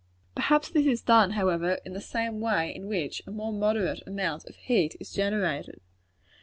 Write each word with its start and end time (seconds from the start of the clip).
Perhaps 0.33 0.69
this 0.71 0.87
is 0.87 1.03
done, 1.03 1.33
however, 1.33 1.77
in 1.85 1.93
the 1.93 2.01
same 2.01 2.39
way 2.39 2.73
in 2.73 2.87
which 2.87 3.21
a 3.27 3.31
more 3.31 3.53
moderate 3.53 4.01
amount 4.07 4.45
of 4.45 4.55
heat 4.55 4.95
is 4.99 5.13
generated. 5.13 5.79